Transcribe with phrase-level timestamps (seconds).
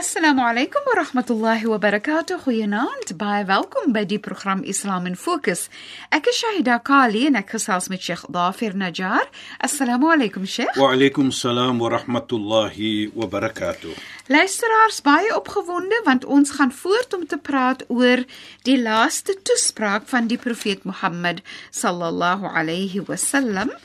[0.00, 2.38] Assalamu alaykum wa rahmatullahi wa barakatuh.
[2.44, 3.10] Goeienaand.
[3.20, 5.66] Baie welkom by die program Islam in Fokus.
[6.08, 9.28] Ek is Shahida Kali en ek gesels met Sheikh Dafir Najjar.
[9.60, 10.72] Assalamu alaykum Sheikh.
[10.80, 13.92] Wa alaykum salaam wa rahmatullahi wa barakatuh.
[14.32, 18.24] Luisteraars baie opgewonde want ons gaan voort om te praat oor
[18.64, 21.44] die laaste toespraak van die profeet Mohammed
[21.76, 23.76] sallallahu alayhi wasallam.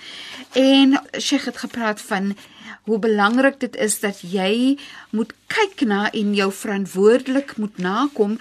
[0.55, 2.38] En Sheikh het gepraat van
[2.83, 4.77] hoe belangrik dit is dat jy
[5.09, 8.37] moet kyk na en jou verantwoordelik moet nakom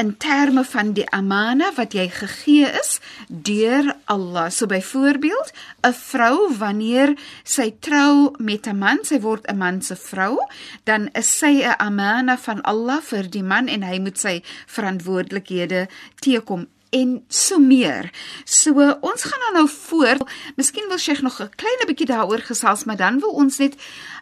[0.00, 4.50] in terme van die amana wat jy gegee is deur Allah.
[4.50, 7.14] So byvoorbeeld, 'n vrou wanneer
[7.44, 10.38] sy trou met 'n man, sy word 'n man se vrou,
[10.84, 15.88] dan is sy 'n amana van Allah vir die man en hy moet sy verantwoordelikhede
[16.20, 18.10] teekom en so meer.
[18.44, 20.22] So ons gaan dan nou voort.
[20.56, 23.74] Miskien wil Sheikh nog 'n klein bietjie daaroor gesels, maar dan wil ons net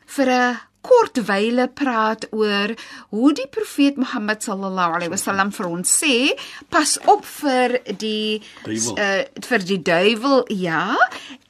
[0.07, 2.73] vir 'n kort wyle praat oor
[3.11, 6.15] hoe die profeet Mohammed sallallahu alaihi wasallam vir ons sê
[6.73, 10.97] pas op vir die uh, vir die duiwel ja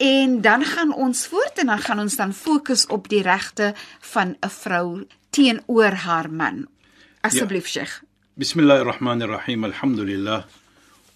[0.03, 3.75] en dan gaan ons voort en dan gaan ons dan fokus op die regte
[4.15, 6.67] van 'n vrou teenoor haar man
[7.21, 7.85] asseblief ja.
[7.85, 7.95] Sheikh
[8.39, 10.45] Bismillahirrahmanirrahim alhamdulillah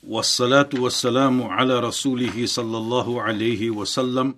[0.03, 4.35] والصلاة والسلام على رسوله صلى الله عليه وسلم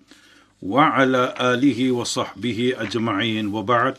[0.62, 3.46] وعلى آله وصحبه أجمعين.
[3.54, 3.94] وبعد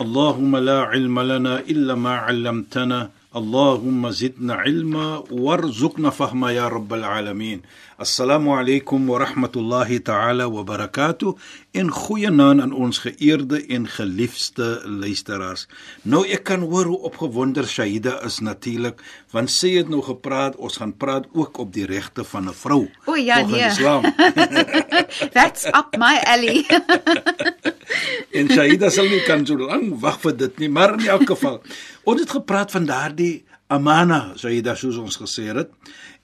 [0.00, 7.61] اللهم لا علم لنا إلا ما علمتنا اللهم زدنا علما وارزقنا فهما يا رب العالمين
[8.03, 11.37] Assalamu alaykum wa rahmatullahi ta'ala wa barakatuh.
[11.71, 15.67] En goeienaand aan ons geëerde en geliefde luisteraars.
[16.01, 18.99] Nou ek kan hoor hoe opgewonder Shahida is natuurlik,
[19.31, 22.89] want sy het nou gepraat, ons gaan praat ook op die regte van 'n vrou.
[23.05, 23.61] O ja, nee.
[23.61, 24.01] Islam.
[25.37, 26.65] That's up my alley.
[28.32, 31.62] en Shahida sal nie kan so lank wag vir dit nie, maar in elk geval,
[32.04, 35.70] ons het gepraat van daardie amana, Shahida soos ons gesê het.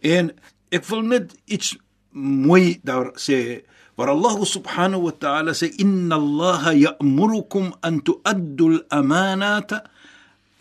[0.03, 0.33] En
[0.75, 1.75] ek wil net iets
[2.15, 3.65] mooi daar sê
[3.95, 9.85] waar Allah subhanahu wa ta'ala sê inna Allah ya'murukum an tu'addu al-amanata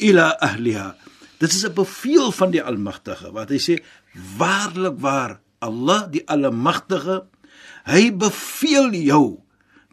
[0.02, 0.94] ila ahliha
[1.40, 3.76] dit is 'n bevel van die almagtige wat hy sê
[4.38, 7.26] waarlik waar Allah die almagtige
[7.86, 9.43] hy beveel jou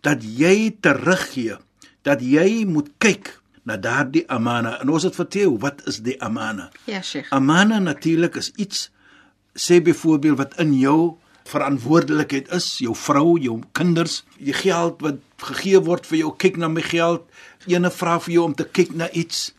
[0.06, 1.58] dat jy teruggee
[2.06, 3.34] dat jy moet kyk
[3.68, 8.40] na daardie amana en ons het vertel wat is die amana ja sheikh amana natuurlik
[8.40, 8.88] is iets
[9.54, 11.16] sê byvoorbeeld wat in jou
[11.50, 16.68] verantwoordelikheid is, jou vrou, jou kinders, die geld wat gegee word vir jou, kyk na
[16.70, 17.24] my geld,
[17.70, 19.50] ene vra vir jou om te kyk na iets.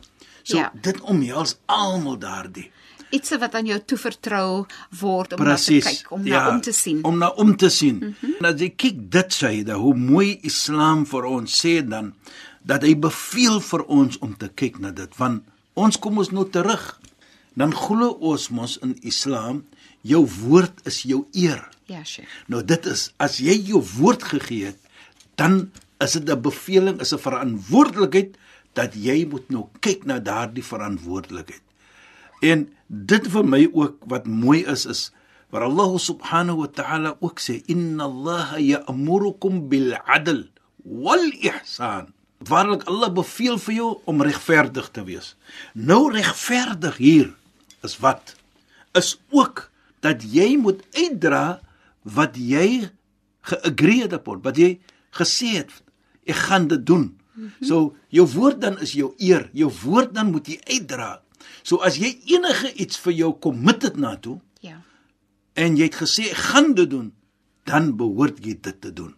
[0.44, 0.70] So ja.
[0.74, 2.72] dit omhels almal daardie
[3.12, 4.66] iets wat aan jou toevertrou
[5.00, 7.04] word om Precies, na te kyk, om ja, na om te sien.
[7.04, 7.96] Om na om te sien.
[7.96, 8.36] Mm -hmm.
[8.40, 12.14] Nou jy kyk dit sê dat hoe mooi Islam vir ons sê dan
[12.64, 16.50] dat hy beveel vir ons om te kyk na dit want ons kom ons nou
[16.50, 17.00] terug.
[17.54, 19.64] Dan glo ons mos in Islam
[20.02, 21.70] jou woord is jou eer.
[21.86, 22.30] Ja, Sheikh.
[22.48, 24.80] Nou dit is as jy jou woord gegee het,
[25.36, 28.38] dan is dit 'n beveling, is 'n verantwoordelikheid
[28.74, 31.62] dat jy moet nou kyk na daardie verantwoordelikheid.
[32.42, 35.02] En dit vir my ook wat mooi is is
[35.52, 40.48] waar Allah subhanahu wa ta'ala ook sê inna Allah ya'murukum bil 'adl
[40.84, 42.14] wal ihsan.
[42.42, 45.36] Waarlik Allah beveel vir jou om regverdig te wees.
[45.74, 47.30] Nou regverdig hier
[47.86, 48.36] is wat
[48.98, 49.70] is ook
[50.02, 51.62] dat jy moet uitdra
[52.02, 52.90] wat jy
[53.46, 54.80] geagree het op, wat jy
[55.14, 55.70] gesê het,
[56.26, 57.22] ek gaan dit doen.
[57.34, 57.68] -hmm.
[57.68, 61.22] So jou woord dan is jou eer, jou woord dan moet jy uitdra.
[61.64, 64.82] So as jy enige iets vir jou committed na toe, ja.
[65.54, 67.12] En jy het gesê ek gaan dit doen,
[67.68, 69.16] dan behoort jy dit te doen.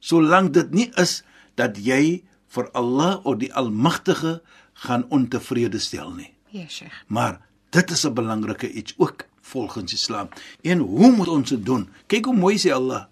[0.00, 1.22] Solank dit nie is
[1.56, 2.22] dat jy
[2.54, 4.40] vir Allah of die Almagtige
[4.84, 6.30] gaan ontevrede stel nie.
[6.50, 6.94] Ja, Sheikh.
[7.06, 7.40] Maar
[7.70, 10.28] dit is 'n belangrike iets ook volgens Islam.
[10.62, 11.88] En hoe moet ons dit doen?
[12.06, 13.06] Kyk hoe mooi sê Allah.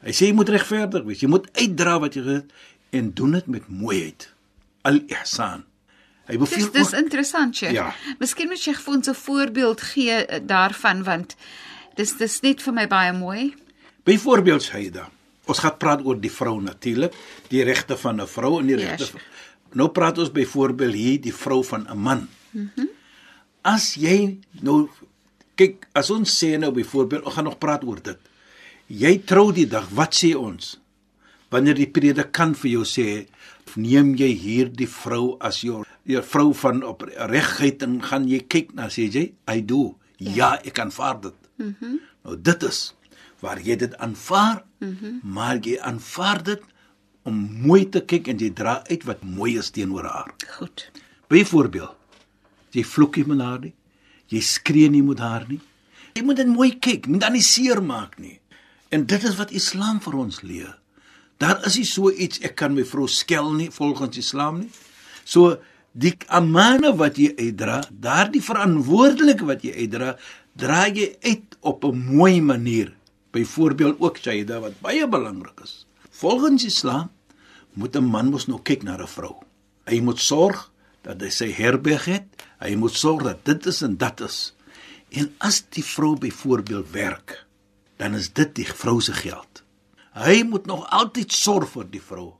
[0.00, 1.20] Hy sê jy moet regverdig wees.
[1.20, 2.52] Jy moet uitdra wat jy het
[2.90, 4.32] en doen dit met mooiheid.
[4.82, 5.64] Al-ihsan.
[6.30, 7.72] Hy Dis beveel dis ook interessant, Sheikh.
[7.74, 7.88] Ja.
[8.20, 11.36] Miskien moet jy vir ons 'n voorbeeld gee eh, daarvan want
[11.96, 13.54] dis dis net vir my baie mooi.
[14.04, 15.08] byvoorbeeld Shaida.
[15.46, 17.12] Ons gaan praat oor die vrou natuurlik,
[17.48, 19.04] die regte van 'n vrou en die Ja, regte.
[19.04, 19.22] Sheikh.
[19.74, 22.28] nou praat ons byvoorbeeld hier die vrou van 'n man.
[22.52, 22.70] Mhm.
[22.76, 22.88] Mm
[23.62, 24.88] as jy nou
[25.56, 28.18] kyk, as ons sê nou byvoorbeeld, ons gaan nog praat oor dit.
[28.86, 30.78] Jy trou die dag, wat sê ons?
[31.50, 33.26] Wanneer die predikant vir jou sê,
[33.76, 38.72] neem jy hierdie vrou as jou jou vrou van op regheid en gaan jy kyk
[38.74, 39.96] na sê jy, I do.
[40.18, 41.36] Ja, ja ek aanvaar dit.
[41.56, 41.74] Mhm.
[41.80, 42.94] Mm nou dit is
[43.40, 46.62] waar jy dit aanvaar, mm maar jy aanvaar dit
[47.22, 50.34] om mooi te kyk en jy dra uit wat mooi is teenoor haar.
[50.58, 50.90] Goed.
[51.28, 51.96] Byvoorbeeld,
[52.76, 53.74] jy vloek nie met haar nie.
[54.30, 55.60] Jy skree nie met haar nie.
[56.14, 58.38] Jy moet dit mooi kyk, moet dan nie seer maak nie.
[58.90, 60.79] En dit is wat Islam vir ons leer.
[61.40, 64.70] Daar is nie so iets ek kan my vrou skel nie volgens Islam nie.
[65.24, 65.56] So
[65.92, 70.14] die amana wat jy uitdra, daardie verantwoordelikheid wat jy uitdra,
[70.52, 72.92] dra jy uit op 'n mooi manier.
[73.32, 75.86] Byvoorbeeld ook Shaida wat baie belangrik is.
[76.10, 77.10] Volgens Islam
[77.72, 79.36] moet 'n man mos nou kyk na 'n vrou.
[79.86, 80.70] Hy moet sorg
[81.02, 82.26] dat hy sy herberg het.
[82.60, 84.54] Hy moet sorg dat dit is en dat is.
[85.10, 87.46] En as die vrou byvoorbeeld werk,
[87.96, 89.62] dan is dit die vrou se geld.
[90.12, 92.34] Hy moet nog altyd sorg vir die vrou.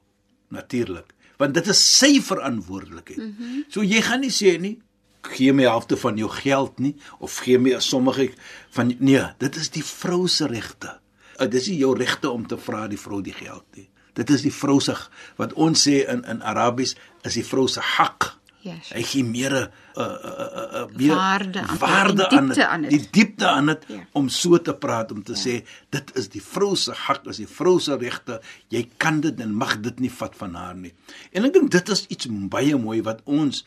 [0.50, 3.18] Natuurlik, want dit is sy verantwoordelikheid.
[3.18, 3.64] Mm -hmm.
[3.68, 4.80] So jy gaan nie sê nie
[5.20, 8.30] gee my helfte van jou geld nie of gee my 'n sommige
[8.70, 11.00] van nee, dit is die vrou se regte.
[11.38, 13.88] Dit is nie jou regte om te vra die vrou die geld nie.
[14.12, 14.96] Dit is die vrou se
[15.36, 18.36] wat ons sê in in Arabies is die vrou se hak.
[18.62, 18.90] Yes.
[18.92, 22.90] Hy gee meer 'n 'n 'n 'n meer Waarde aan- waarde aan diepte aan dit,
[22.90, 23.00] dit.
[23.00, 24.06] die diepte aan dit Ja.
[24.12, 27.46] om so te praat om te sê dit is die vrou se hak, is die
[27.48, 28.40] vrou se regte.
[28.68, 30.92] Jy kan dit en mag dit nie vat van haar nie.
[31.32, 33.64] En ek dink dit is iets baie mooi wat ons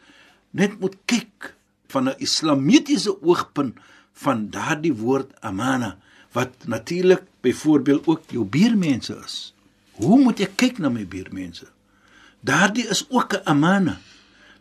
[0.52, 1.56] net moet kyk
[1.88, 3.76] van 'n islamitiese oogpunt
[4.14, 5.98] van daardie woord amana
[6.34, 9.54] wat natuurlik byvoorbeeld ook jou buurmense is.
[9.94, 11.66] Hoe moet ek kyk na my buurmense?
[12.42, 13.98] Daardie is ook 'n amana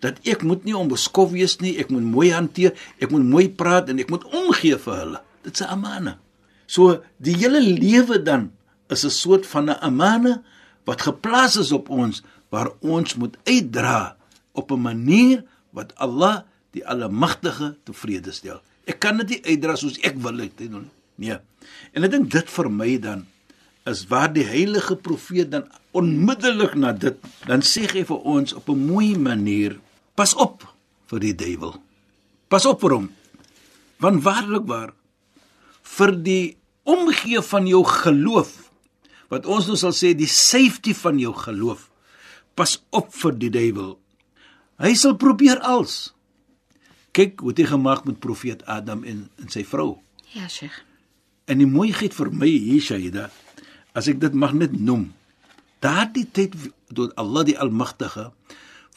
[0.02, 3.92] dat ek moet nie onbeskof wees nie, ek moet mooi hanteer, ek moet mooi praat
[3.92, 5.20] en ek moet omgee vir hulle.
[5.46, 6.18] Dit's 'n amana.
[6.66, 8.50] So die hele lewe dan
[8.90, 10.42] is 'n soort van 'n amana
[10.84, 14.16] wat geplaas is op ons waar ons moet uitdra
[14.52, 18.60] op 'n manier wat Allah die Almagtige tevrede stel.
[18.84, 21.30] Ek kan dit nie uitdra soos ek wil dit doen nie.
[21.30, 21.38] Nee.
[21.92, 23.26] En ek dink dit vir my dan
[23.86, 28.68] is waar die heilige profeet dan onmiddellik na dit dan sê hy vir ons op
[28.68, 29.78] 'n mooi manier
[30.18, 30.66] pas op
[31.12, 31.76] vir die duiwel.
[32.52, 33.08] Pas op vir hom.
[34.02, 34.92] Want waarlik waar
[35.96, 36.56] vir die
[36.88, 38.56] omgee van jou geloof
[39.32, 41.88] wat ons nou sal sê die safety van jou geloof
[42.58, 43.94] pas op vir die duiwel.
[44.82, 46.12] Hy sal probeer als.
[47.16, 50.00] Kyk hoe dit gemaak met profeet Adam en, en sy vrou.
[50.32, 50.82] Ja, Sheikh.
[51.48, 53.28] En die mooiheid vir my hier Shaida,
[53.96, 55.10] as ek dit mag net noem,
[55.84, 56.54] daardie tyd
[56.94, 58.30] tot Allah die Almagtige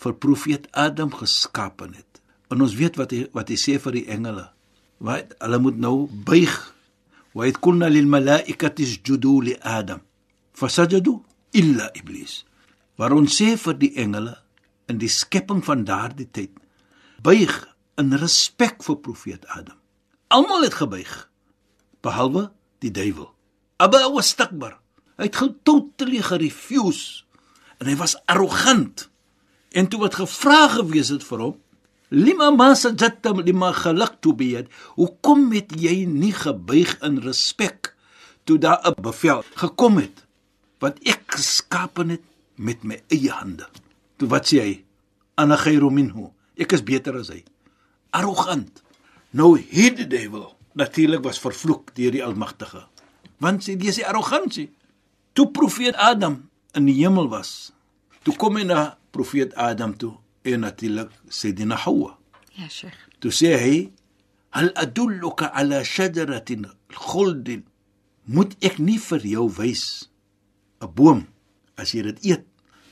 [0.01, 2.21] vir profeet Adam geskaap het.
[2.51, 4.49] En ons weet wat hy wat hy sê vir die engele.
[5.03, 5.95] Wat hulle moet nou
[6.27, 6.55] buig.
[7.35, 10.01] Wa id kunna lil malaikati isjudu li Adam.
[10.55, 11.17] Fasajadu
[11.55, 12.43] illa iblis.
[12.95, 14.37] Waar ons sê vir die engele
[14.91, 16.53] in die skepping van daardie tyd
[17.25, 17.53] buig
[17.97, 19.77] in respek vir profeet Adam.
[20.33, 21.13] Almal het gebuig
[22.05, 22.49] behalwe
[22.83, 23.31] die duiwel.
[23.81, 24.77] Aba wastakbar.
[25.17, 27.23] Hy het totally gerefuse
[27.79, 29.07] en hy was arrogant.
[29.75, 31.55] En toe wat gevra gewees het vir hom,
[32.15, 37.91] lima ma sajadta lima khalaqtu biyad, hoekom het jy nie gebuig in respek
[38.45, 40.23] toe daar 'n bevel gekom het
[40.79, 42.23] wat ek geskaap het
[42.55, 43.67] met my eie hande.
[44.17, 44.83] Toe wat sê hy?
[45.35, 46.31] Ana khairu minhu.
[46.57, 47.43] Ek is beter as hy.
[48.11, 48.83] Arrogant.
[49.31, 52.85] Nou hierdie duiwel natuurlik was vervloek deur die Almagtige.
[53.37, 54.69] Want sy dis die arrogansie.
[55.33, 57.71] Toe profeet Adam in die hemel was,
[58.23, 60.13] toe kom hy na profeet Adam toe
[60.45, 62.17] en natuurlik sê die na Hawa.
[62.59, 62.97] Ja, Sheikh.
[63.19, 63.77] Toe sê hy:
[64.55, 67.49] "Hal adulluka ala shajaratin khuld?"
[68.25, 70.09] Moet ek nie vir jou wys
[70.81, 71.27] 'n boom
[71.77, 72.45] as jy dit eet,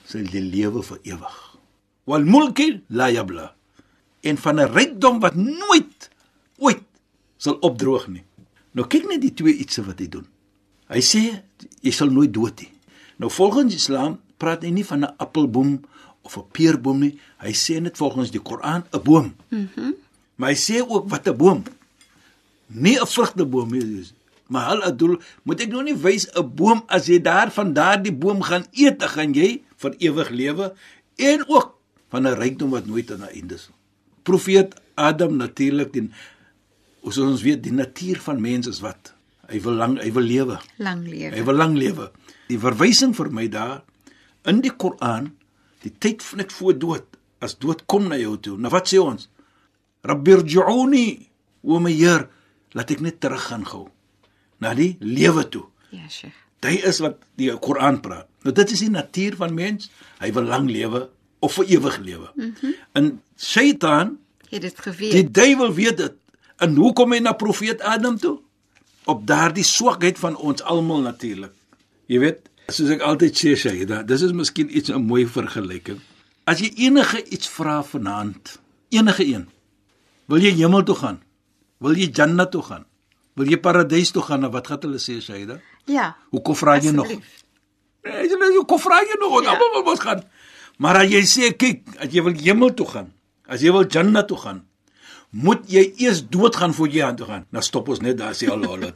[0.06, 1.38] sal jy lewe vir ewig.
[2.06, 3.56] Wal mulki la yabla.
[4.24, 6.10] En van 'n rykdom wat nooit
[6.60, 6.84] ooit
[7.38, 8.24] sal opdroog nie.
[8.74, 10.28] Nou kyk net die twee ietsie wat hy doen.
[10.88, 11.44] Hy sê
[11.82, 12.72] jy sal nooit dood nie.
[13.18, 15.82] Nou volgens Islam praat hy nie van 'n appelboom
[16.24, 17.20] of 'n peerboom nie.
[17.38, 19.36] Hy sê net volgens die Koran 'n boom.
[19.50, 19.70] Mhm.
[19.76, 19.94] Mm
[20.36, 21.64] maar hy sê ook wat 'n boom.
[22.68, 24.12] Nie 'n vrugteboom nie.
[24.48, 28.14] Maar hal adul, moet ek nou nie wys 'n boom as jy daar van daardie
[28.14, 30.74] boom gaan eet, dan gaan jy vir ewig lewe
[31.16, 31.78] en ook
[32.10, 33.70] van 'n rykdom wat nooit aan 'n einde is.
[34.24, 36.10] Profeet Adam natuurlik die
[37.04, 39.14] soos ons weet die natuur van mens is wat
[39.52, 40.60] hy wil lang hy wil lewe.
[40.78, 41.36] Lang lewe.
[41.36, 42.12] Hy wil lang lewe.
[42.48, 43.84] Die verwysing vir my daar
[44.44, 45.34] in die Koran,
[45.84, 48.58] die tyd net voor dood, as dood kom na jou toe.
[48.58, 49.28] Nou wat sê ons?
[50.08, 51.08] Rabbirji'uni,
[51.64, 52.28] o my Heer,
[52.74, 53.88] laat ek net teruggaan gou
[54.64, 55.66] na die lewe toe.
[55.94, 56.40] Ja, Sheikh.
[56.64, 58.30] Dit is wat die Koran praat.
[58.44, 59.90] Nou dit is die natuur van mens.
[60.22, 61.06] Hy wil lang lewe
[61.44, 62.30] of vir ewig lewe.
[62.36, 62.76] Mm -hmm.
[62.92, 64.18] En Satan,
[64.50, 65.12] het dit geweet.
[65.12, 66.14] die duiwel weet dit.
[66.58, 68.40] En hoe kom hy na profeet Adam toe?
[69.06, 71.52] Op daardie swakheid van ons almal natuurlik.
[72.06, 76.00] Jy weet, soos ek altyd sê, Shaida, dis is miskien iets 'n mooi vergelyking.
[76.46, 79.48] As jy enige iets vra vanaand, enige een,
[80.28, 81.22] wil jy hemel toe gaan?
[81.80, 82.86] Wil jy Jannah toe gaan?
[83.36, 84.52] Wil jy paradys toe gaan?
[84.52, 85.60] Wat gaan hulle sê, Shaida?
[85.86, 86.16] Ja.
[86.32, 87.08] Hoekom vra jy nog?
[88.04, 89.44] Nee, jy nou hoekom vra jy nog?
[89.44, 89.52] Ja.
[89.52, 90.24] almal wil mos gaan.
[90.78, 93.14] Maar as jy sê, kyk, as jy wil hemel toe gaan,
[93.48, 94.64] as jy wil Jannah toe gaan,
[95.34, 97.46] moet jy eers doodgaan voor jy aan toe gaan.
[97.50, 98.92] Nou stop ons net daar sê al al.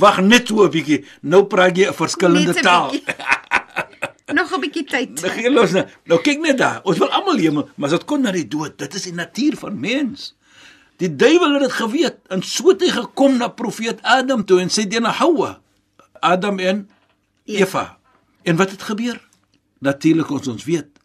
[0.00, 1.04] Wag net so 'n bietjie.
[1.22, 2.90] Nou praat jy 'n verskillende Net taal.
[4.38, 5.20] Nog 'n bietjie tyd.
[5.22, 5.86] Nou gee los nou.
[6.04, 6.80] Nou kyk net daar.
[6.82, 9.80] Ons wil almal hemel, maar dit kom na die dood, dit is die natuur van
[9.80, 10.34] mens.
[10.96, 14.68] Die duiwel het dit geweet en so het hy gekom na profeet Adam toe en
[14.68, 15.60] sê teen Hawa,
[16.20, 16.88] Adam en
[17.44, 17.98] Eva.
[18.42, 19.20] En wat het gebeur?
[19.78, 20.95] Natuurlik ons ons weet.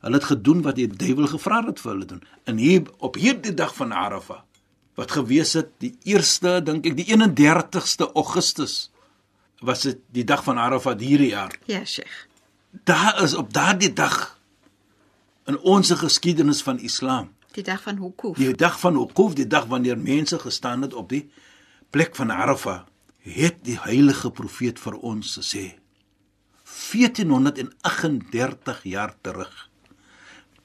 [0.00, 2.22] Hulle het gedoen wat die duiwel gevra het vir hulle doen.
[2.44, 4.40] En hier op hierdie dag van Arafah
[4.98, 8.90] wat gewees het die eerste dink ek die 31ste Augustus
[9.64, 12.26] was dit die dag van Arafah hierdie jaar Ja, Sheikh.
[12.84, 14.38] daar is op daardie dag
[15.46, 18.36] in ons geskiedenis van Islam, Die dag van Hukuf.
[18.36, 21.30] die dag van Uquf, die dag wanneer mense gestaan het op die
[21.90, 22.80] plek van Arafah,
[23.18, 25.74] het die heilige profeet vir ons gesê
[26.64, 29.69] 1438 jaar terug.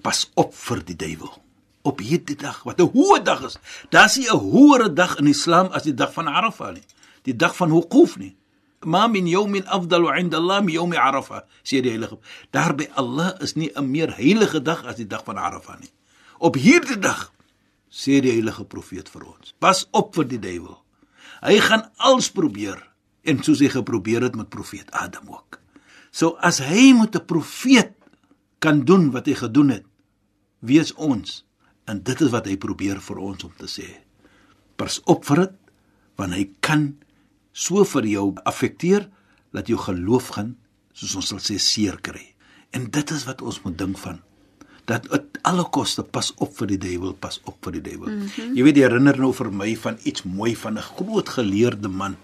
[0.06, 1.32] Pas op vir die duiwel.
[1.90, 3.58] Op hierdie dag wat 'n hoë dag is.
[3.90, 6.86] Daar's nie 'n hoëre dag in Islam as die dag van Arafah nie.
[7.24, 8.36] Die dag van Uquf nie.
[8.86, 12.20] Ma min yawmin afdalu 'inda Allah min yawmi Arafah, sê die heilige.
[12.52, 15.90] Daar by Allah is nie 'n meer heilige dag as die dag van Arafah nie.
[16.38, 17.32] Op hierdie dag
[17.90, 20.84] sê die heilige profeet vir ons: Pas op vir die duiwel.
[21.42, 22.92] Hy gaan alles probeer
[23.24, 25.60] en soos hy geprobeer het met profeet Adam ook.
[26.12, 27.92] So as hy met 'n profeet
[28.60, 29.86] kan doen wat hy gedoen het,
[30.60, 31.44] wie is ons?
[31.86, 33.88] En dit is wat hy probeer vir ons om te sê.
[34.76, 35.62] Pas op vir dit
[36.16, 36.94] want hy kan
[37.52, 39.10] so vir jou affekteer
[39.56, 40.56] dat jou geloof gaan
[40.96, 42.24] soos ons sal sê seer kry.
[42.72, 44.22] En dit is wat ons moet dink van
[44.86, 48.10] dat at alle koste pas op vir die duiwel, pas op vir die duiwel.
[48.10, 48.56] Mm -hmm.
[48.56, 52.16] Jy weet, jy herinner nou vir my van iets mooi van 'n groot geleerde man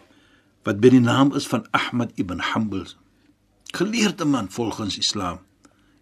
[0.64, 2.86] wat by die naam is van Ahmad ibn Hanbal.
[3.74, 5.40] Geleerde man volgens Islam.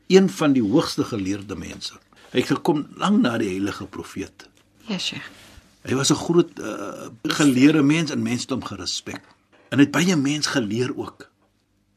[0.08, 1.94] Een van die hoogste geleerde mense.
[2.30, 4.48] Hy het gekom lank na die heilige profeet.
[4.88, 5.26] Ja, Sheikh.
[5.82, 9.22] Hy was 'n groot uh, geleerde mens en mensdom gerespek.
[9.70, 11.30] En hy het baie mens geleer ook.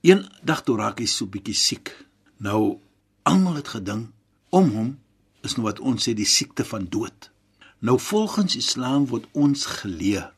[0.01, 2.07] Eendag toe raak hy so bietjie siek.
[2.37, 2.79] Nou
[3.23, 4.11] almal het gedink
[4.49, 4.99] om hom
[5.43, 7.31] is nou wat ons sê die siekte van dood.
[7.79, 10.33] Nou volgens Islam word ons geleer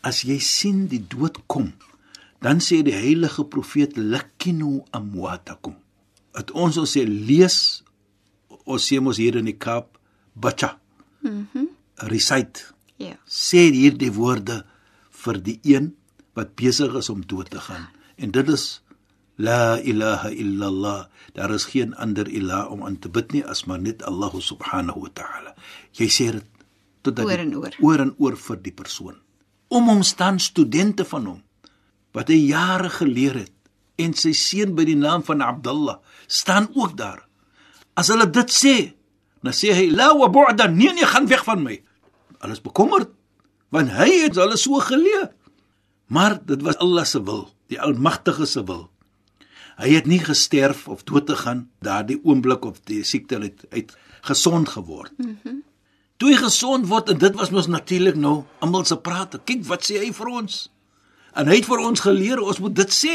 [0.00, 1.72] as jy sien die dood kom,
[2.40, 5.76] dan sê die heilige profeet lakinu amwatakum.
[6.32, 7.82] Dat ons ons sê lees
[8.64, 9.98] ons sê mos hier in die Kaap
[10.34, 10.78] bacha.
[11.22, 11.46] Mhm.
[11.54, 11.68] Mm
[12.00, 12.62] recite
[12.96, 13.16] Ja.
[13.28, 14.64] sê hierdie woorde
[15.10, 15.94] vir die een
[16.34, 17.88] wat besig is om dood te gaan.
[18.16, 18.80] En dit is
[19.36, 21.06] la ilaha illallah.
[21.34, 25.00] Daar is geen ander ilah om aan te bid nie as maar net Allah subhanahu
[25.00, 25.54] wa ta'ala.
[25.92, 26.46] Jy sê dit
[27.02, 27.70] totdat Oor die- en oor.
[27.80, 29.16] oor en oor vir die persoon.
[29.68, 31.42] Om hom staan studente van hom
[32.12, 33.52] wat hy jare geleer het
[33.98, 37.26] en sy seun by die naam van Abdullah staan ook daar.
[38.00, 38.76] As hulle dit sê,
[39.44, 41.80] dan sê hy la wa bu'da nee nee gaan weg van my.
[42.40, 43.12] Alles bekommerd
[43.70, 45.28] want hy het hulle so geleer.
[46.10, 48.88] Maar dit was Allah se wil, die Almagtige se wil.
[49.78, 53.94] Hy het nie gesterf of dood te gaan daardie oomblik of die siekte het uit
[54.26, 55.12] gesond geword.
[55.18, 55.36] Mhm.
[55.44, 55.66] Mm
[56.20, 59.38] Toe hy gesond word en dit was mos natuurlik nou almal se prate.
[59.48, 60.56] Kyk wat sê hy vir ons.
[61.32, 63.14] En hy het vir ons geleer ons moet dit sê.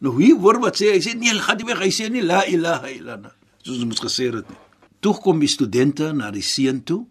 [0.00, 1.82] Nou hier hoor wat sê hy sê nee, gaan nie weg.
[1.84, 3.34] Hy sê nie la ilaha illallah
[3.66, 4.62] soos ons gesê het nie.
[5.02, 7.02] Toe kom die studente na die seun toe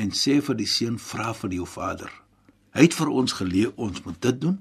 [0.00, 2.10] en sê vir die seun vra vir jou vader.
[2.76, 4.58] Hy het vir ons geleer ons moet dit doen.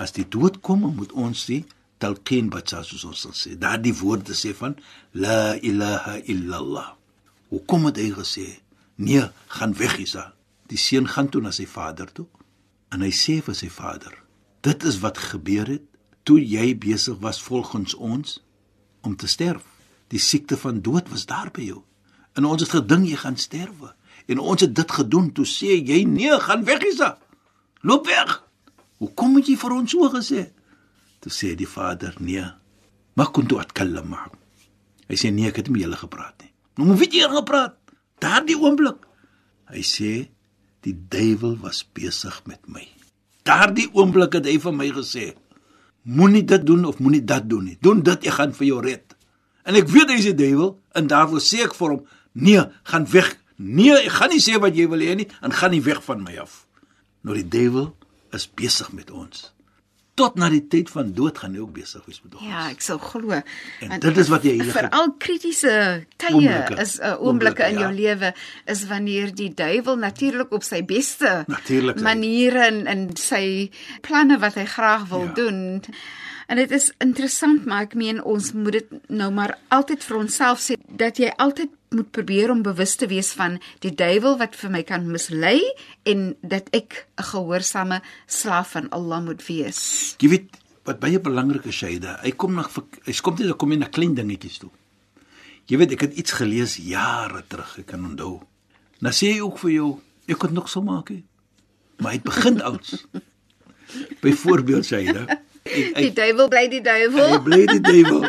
[0.00, 1.62] As die dood kom, moet ons die
[2.00, 3.56] talqin bacha soos ons sê.
[3.60, 4.78] Daardie woorde sê van
[5.12, 6.88] la ilaha illallah.
[7.50, 8.48] Hoe kom dit hy gesê?
[9.00, 9.26] Nee,
[9.56, 10.30] gaan weg Isa.
[10.70, 12.28] Die seun gaan toe na sy vader toe
[12.94, 14.14] en hy sê vir sy vader:
[14.62, 15.84] "Dit is wat gebeur het
[16.24, 18.40] toe jy besig was volgens ons
[19.00, 19.64] om te sterf.
[20.10, 21.80] Die siekte van dood was daar by jou.
[22.38, 23.92] En ons het gedink jy gaan sterwe.
[24.30, 27.16] En ons het dit gedoen toe sê jy nee, gaan weg Isa.
[27.86, 28.40] Loop weg.
[29.00, 30.46] Hoekom het jy vir ons so gesê?
[31.24, 32.44] Toe sê die vader nee.
[33.16, 34.36] Maar kon toe atkallam maak.
[35.10, 36.52] Hy sê nee, ek het met julle gepraat nie.
[36.78, 37.76] Nou moet jy hier gepraat.
[38.22, 39.06] Daardie oomblik.
[39.70, 40.12] Hy sê
[40.84, 42.84] die duiwel was besig met my.
[43.48, 45.32] Daardie oomblik het hy vir my gesê:
[46.04, 47.78] Moenie dit doen of moenie dat doen nie.
[47.80, 49.09] Doen dit, ek gaan vir jou red.
[49.70, 53.06] En ek weet hy is die duiwel en daarvoor sê ek vir hom: Nee, gaan
[53.14, 53.30] weg.
[53.60, 56.22] Nee, ek gaan nie sê wat jy wil hê nie en gaan nie weg van
[56.26, 56.64] my af.
[57.22, 57.92] Nou die duiwel
[58.34, 59.50] is besig met ons
[60.20, 62.44] tot na die tyd van dood gaan hy ook besig wees met ons.
[62.44, 63.38] Ja, ek sou glo.
[63.86, 65.72] En dit is wat jy heilige veral kritiese
[66.20, 66.76] tye Oomblikke.
[66.82, 68.32] is 'n uh, oomblikke in Oomblikke, jou lewe
[68.74, 73.70] is wanneer die duiwel natuurlik op sy beste Natuurlik, maniere en en sy
[74.02, 75.32] planne wat hy graag wil Ja.
[75.32, 75.80] doen.
[76.50, 80.58] En dit is interessant, maar ek meen ons moet dit nou maar altyd vir onsself
[80.64, 84.72] sê dat jy altyd moet probeer om bewus te wees van die duiwel wat vir
[84.74, 85.60] my kan mislei
[86.10, 90.16] en dat ek 'n gehoorsame slaaf van Allah moet wees.
[90.18, 92.18] Jy weet wat baie belangrik is Shaida.
[92.22, 92.66] Hy kom na
[93.06, 94.70] hy kom net kom in na klein dingetjies toe.
[95.66, 98.42] Jy weet ek het iets gelees jare terug, ek kan onthou.
[99.00, 101.08] Nou sê hy ook vir jou, ek kan nog so maak.
[101.08, 101.22] He.
[101.98, 103.06] Maar hy het begin ouds.
[104.22, 105.40] Byvoorbeeld Shaida.
[105.74, 107.40] Die duiwel bly die hy duiwel.
[107.46, 108.24] bly die duiwel.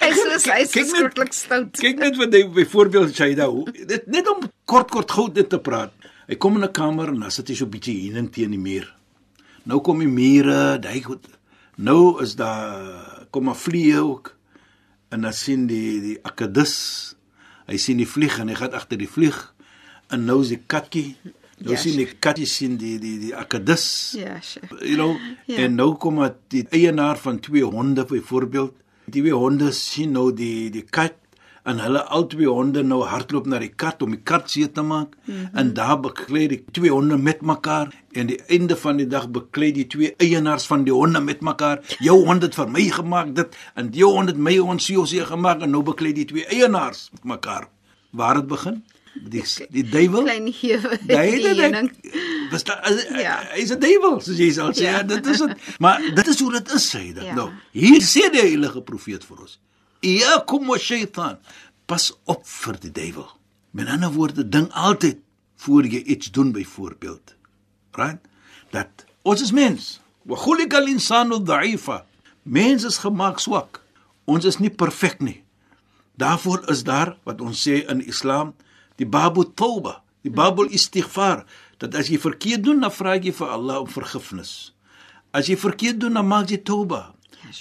[0.00, 1.72] Hy is so hy is skrikkelik stout.
[1.80, 5.58] Kyk net wat hy byvoorbeeld Shaida, hoe- dit net om kort kort gou dit te
[5.60, 5.92] praat.
[6.28, 8.58] Hy kom in 'n kamer en dan sit hy so 'n bietjie hiening teen die
[8.58, 8.88] muur.
[9.64, 11.26] Nou kom die mure, hy goed.
[11.76, 14.34] Nou is daar kom 'n vlieg ook
[15.10, 17.14] en dan sien die die akkedus.
[17.66, 19.54] Hy sien die vlieg en hy gaan agter die vlieg.
[20.10, 21.16] En nou is die katjie.
[21.58, 24.14] Nou Ja, sien die katjie sien die die die akkedus.
[24.18, 24.68] Ja, sure.
[24.80, 25.56] You know, Ja.
[25.56, 25.64] ja.
[25.64, 28.74] en nou kom dit die eienaar van twee honde byvoorbeeld.
[29.04, 31.14] Die twee honde sien nou die die kat
[31.68, 34.82] en hulle al twee honde nou hardloop na die kat om die kat seer te
[34.82, 35.58] maak mm -hmm.
[35.60, 39.72] en daar beklei die twee honde met mekaar en die einde van die dag beklei
[39.72, 41.80] die twee eienaars van die honde met mekaar.
[41.98, 45.26] Jou hond het vir my gemaak dit en jou hond het my hond seer seer
[45.26, 47.68] gemaak en nou beklei die twee eienaars met mekaar.
[48.10, 48.84] Waar het begin?
[49.28, 50.98] Die die duiwel Klein hewe.
[51.06, 51.90] Die dit heuning.
[52.50, 52.78] was da
[53.18, 53.38] Ja.
[53.54, 54.82] hy's 'n duiwel soos jy sal sê.
[54.82, 54.90] Ja.
[54.98, 55.02] Ja.
[55.02, 55.56] Dit is dit.
[55.78, 57.22] Maar dit is hoe dit is sê dit.
[57.22, 57.22] Ja.
[57.28, 57.34] Ja.
[57.34, 59.58] Nou, hier sê die heilige profeet vir ons.
[60.00, 61.38] Iyakum wa shaytan.
[61.86, 63.28] Pas op vir die duiwel.
[63.70, 65.18] Met ander woorde, dink altyd
[65.56, 67.34] voor jy iets doen byvoorbeeld.
[67.92, 68.18] Right?
[68.70, 68.88] Dat
[69.22, 70.00] ons is mens.
[70.22, 72.04] Wa khuliqa al-insanu dha'ifa.
[72.42, 73.82] Mens is gemaak swak.
[74.24, 75.42] Ons is nie perfek nie.
[76.16, 78.54] Daarvoor is daar wat ons sê in Islam,
[78.98, 81.44] die babu tauba, die babu istighfar,
[81.78, 84.72] dat as jy verkeerd doen, dan vra jy vir Allah om vergifnis.
[85.30, 87.12] As jy verkeerd doen, dan maak jy tauba.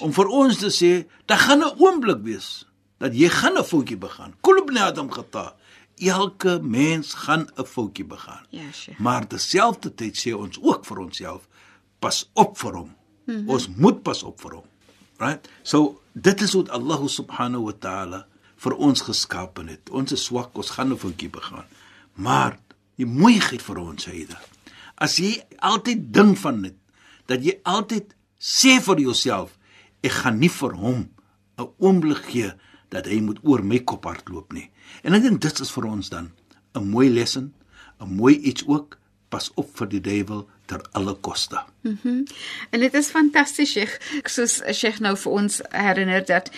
[0.04, 2.66] Om vir ons te sê, daar gaan 'n oomblik wees
[2.98, 4.34] dat jy gaan 'n foutjie begaan.
[4.42, 5.56] Kul ibn Adam khata.
[5.98, 8.46] Elke mens gaan 'n foutjie begaan.
[8.50, 8.98] Ja, sure.
[9.00, 11.48] Maar terselfdertyd sê ons ook vir onsself,
[12.00, 12.96] pas op vir hom.
[13.26, 13.50] Mm -hmm.
[13.50, 14.66] Ons moet pas op vir hom.
[15.18, 15.50] Right?
[15.64, 19.90] So dit is wat Allah subhanahu wa ta'ala vir ons geskaap het.
[19.90, 21.66] Ons is swak, ons gaan 'n foutjie begaan.
[22.16, 22.58] Maar
[22.98, 24.38] die mooiheid vir ons hyde.
[24.98, 26.76] As jy altyd dink van dit,
[27.26, 29.58] dat jy altyd sê vir jouself,
[30.02, 31.10] ek gaan nie vir hom
[31.58, 32.52] 'n oomblik gee
[32.90, 34.70] dat hy moet oor my kop hardloop nie.
[35.04, 36.32] En ek dink dit is vir ons dan
[36.76, 37.54] 'n mooi lessen,
[38.00, 38.98] 'n mooi iets ook,
[39.30, 41.60] pas op vir die duiwel ter alle koste.
[42.70, 44.00] En dit is fantasties, Sheikh.
[44.24, 46.52] Soos Sheikh nou vir ons herinner dat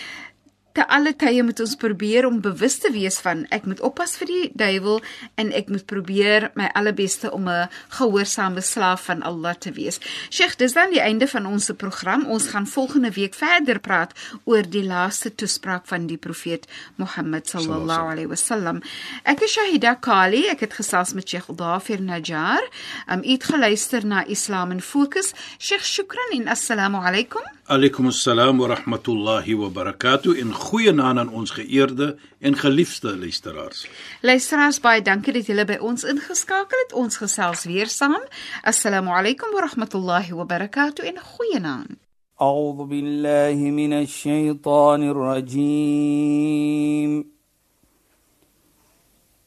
[0.80, 4.30] te alle tye moet ons probeer om bewus te wees van ek moet oppas vir
[4.30, 5.02] die duiwel
[5.42, 10.00] en ek moet probeer my allerbeste om 'n gehoorsame slaaf van Allah te wees.
[10.30, 12.26] Sheikh, dis dan die einde van ons program.
[12.26, 14.14] Ons gaan volgende week verder praat
[14.46, 18.82] oor die laaste toespraak van die profeet Mohammed sallallahu alaihi wasallam.
[19.24, 20.48] Ek is Shahida Kali.
[20.48, 22.64] Ek het gesels met Sheikh Dafir Najjar.
[23.12, 25.34] Um, u het geluister na Islam in Fokus.
[25.58, 27.59] Sheikh, shukran en assalamu alaykum.
[27.70, 33.88] Alaykum assalam wa rahmatullahi wa barakatuh en goeienaand aan ons geëerde en geliefde luisteraars.
[34.26, 36.94] Luisteraars baie dankie dat julle by ons ingeskakel het.
[36.98, 38.26] Ons gesels weer saam.
[38.66, 41.94] Assalamu alaykum wa rahmatullahi wa barakatuh en goeienaand.
[42.42, 47.12] A'udhu billahi minash shaitaanir rajiim.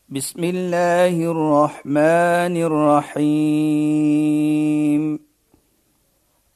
[0.07, 4.23] Bismillahir rahmanir rahiim.